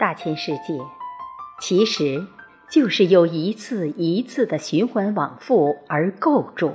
[0.00, 0.80] 大千世界，
[1.60, 2.26] 其实
[2.70, 6.72] 就是由一次一次的循环往复而构筑。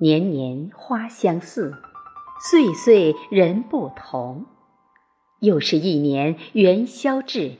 [0.00, 1.80] 年年花相似，
[2.50, 4.46] 岁岁人不同。
[5.40, 7.52] 又是一年元宵至，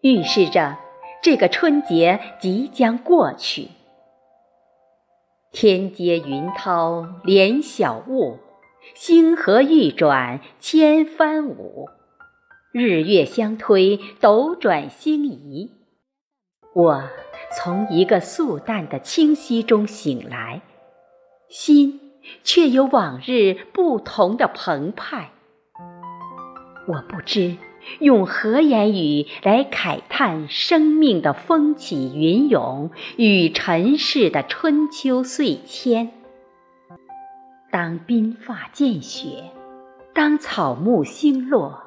[0.00, 0.78] 预示着
[1.22, 3.68] 这个春节即将过去。
[5.52, 8.38] 天接云涛连晓雾，
[8.94, 11.90] 星河欲转千帆舞。
[12.78, 15.70] 日月相推，斗转星移。
[16.74, 17.04] 我
[17.56, 20.60] 从一个素淡的清晰中醒来，
[21.48, 21.98] 心
[22.44, 25.30] 却有往日不同的澎湃。
[26.86, 27.56] 我不知
[28.00, 36.12] 用何言语来慨叹生命的风起云涌与尘世的春秋岁迁。
[37.72, 39.44] 当鬓发见雪，
[40.12, 41.85] 当草木星落，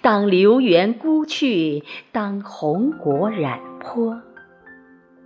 [0.00, 4.20] 当流园孤去，当红果染坡。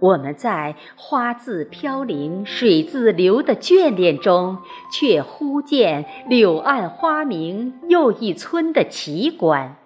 [0.01, 4.59] 我们在花自飘零水自流的眷恋中，
[4.93, 9.77] 却忽见柳暗花明又一村的奇观。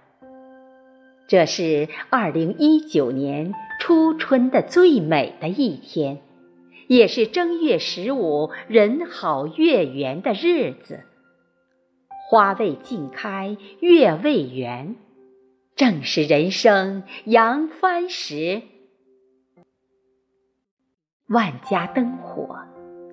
[1.28, 6.18] 这是二零一九年初春的最美的一天，
[6.88, 11.04] 也是正月十五人好月圆的日子。
[12.30, 14.96] 花未尽开，月未圆，
[15.74, 18.60] 正是人生扬帆时。
[21.28, 22.58] 万家灯火，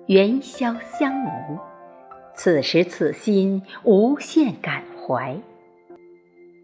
[0.06, 1.58] 元宵香浓。
[2.34, 5.40] 此时此心无限感怀。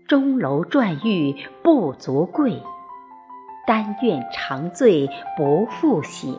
[0.07, 2.63] 钟楼馔玉不足贵，
[3.67, 5.09] 但愿长醉
[5.39, 6.39] 不复醒。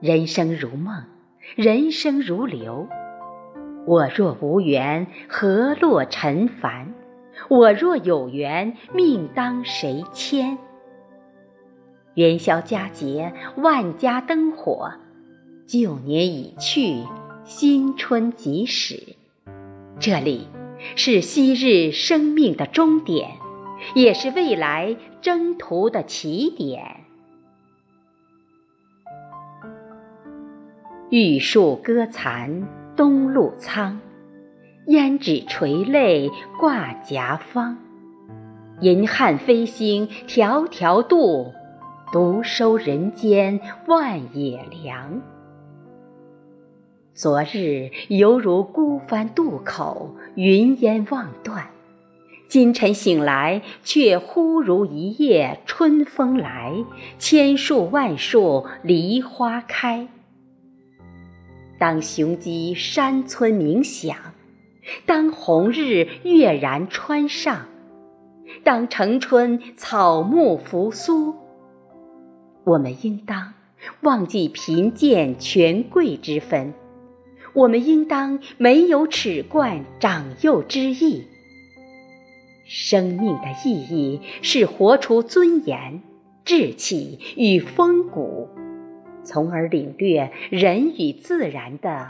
[0.00, 1.02] 人生如梦，
[1.54, 2.86] 人生如流。
[3.86, 6.92] 我若无缘，何落尘凡？
[7.48, 10.58] 我若有缘，命当谁牵？
[12.14, 14.90] 元宵佳节，万家灯火，
[15.66, 17.04] 旧年已去，
[17.44, 19.14] 新春即始。
[20.00, 20.48] 这里
[20.96, 23.30] 是昔日生命的终点，
[23.94, 26.82] 也是未来征途的起点。
[31.10, 34.00] 玉树歌残东路苍，
[34.86, 37.76] 胭脂垂泪挂颊方。
[38.80, 41.52] 银汉飞星迢迢渡。
[42.12, 45.20] 独收人间万野凉。
[47.12, 51.64] 昨日犹如孤帆渡口，云烟望断；
[52.48, 56.72] 今晨醒来，却忽如一夜春风来，
[57.18, 60.06] 千树万树梨花开。
[61.78, 64.16] 当雄鸡山村鸣响，
[65.04, 67.66] 当红日跃然川上，
[68.64, 71.34] 当城春草木复苏。
[72.64, 73.52] 我们应当
[74.00, 76.72] 忘记贫贱权贵之分，
[77.52, 81.24] 我们应当没有耻冠长幼之意。
[82.64, 86.02] 生命的意义是活出尊严、
[86.44, 88.48] 志气与风骨，
[89.26, 92.06] 从而领略人与自然的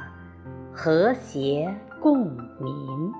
[0.72, 2.26] 和谐共
[2.60, 3.12] 鸣。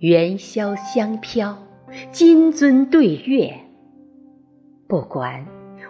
[0.00, 1.56] 元宵香飘。
[2.10, 3.54] 金樽对月，
[4.88, 5.46] 不管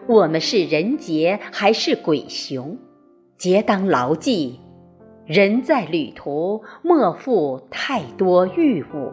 [0.07, 2.77] 我们是人杰还是鬼雄，
[3.39, 4.61] 皆当牢记：
[5.25, 9.11] 人在旅途，莫负太多欲物。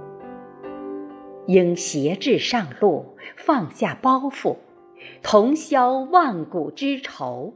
[1.47, 4.57] 应携志上路，放下包袱，
[5.21, 7.53] 同销万古之愁，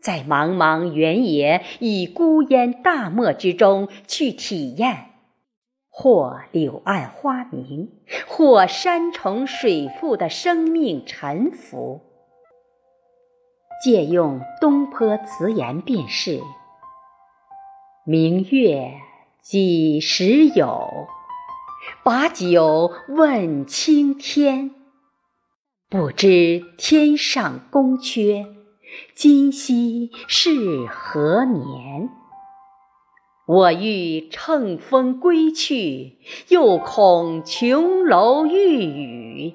[0.00, 5.06] 在茫茫原野与孤烟大漠之中去体验。
[5.90, 7.90] 或柳暗花明，
[8.28, 12.02] 或山重水复的生命沉浮。
[13.84, 16.40] 借用东坡词言便是
[18.06, 18.92] ：“明月
[19.40, 21.08] 几时有？
[22.04, 24.77] 把酒问青天。
[25.90, 28.46] 不知天上宫阙，
[29.14, 32.10] 今夕是何年？”
[33.48, 36.18] 我欲乘风归去，
[36.48, 39.54] 又恐琼楼玉宇，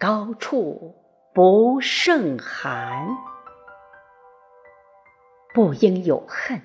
[0.00, 0.96] 高处
[1.32, 3.06] 不胜寒。
[5.54, 6.60] 不应有恨，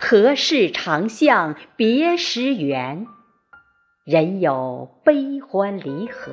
[0.00, 3.06] 何事长向别时圆？
[4.06, 6.32] 人有悲欢离合，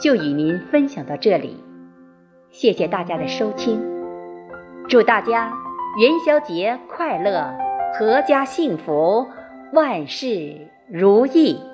[0.00, 1.62] 就与您分享到这里，
[2.50, 3.80] 谢谢大家的收听，
[4.88, 5.52] 祝大家
[5.98, 7.48] 元宵节快乐，
[7.98, 9.26] 阖家幸福，
[9.72, 11.73] 万事如意。